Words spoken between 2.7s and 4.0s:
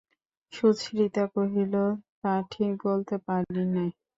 বলতে পারি নে।